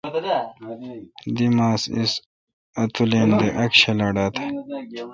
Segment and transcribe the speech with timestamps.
[1.35, 2.11] دی ماس اِس
[2.81, 4.51] اتولن دہ اک چھلا چُرڈھا تھال۔